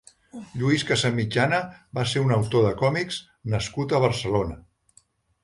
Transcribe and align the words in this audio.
Lluís 0.61 0.85
Casamitjana 0.91 1.59
va 1.99 2.05
ser 2.13 2.23
un 2.29 2.33
autor 2.39 2.65
de 2.69 2.73
còmics 2.81 3.21
nascut 3.57 3.95
a 3.99 4.03
Barcelona. 4.09 4.61